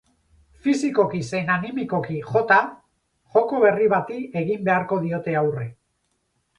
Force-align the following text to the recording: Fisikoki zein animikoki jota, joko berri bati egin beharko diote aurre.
Fisikoki 0.67 1.21
zein 1.31 1.51
animikoki 1.57 2.17
jota, 2.31 2.59
joko 3.37 3.63
berri 3.67 3.93
bati 3.95 4.21
egin 4.45 4.69
beharko 4.71 5.03
diote 5.09 5.41
aurre. 5.47 5.73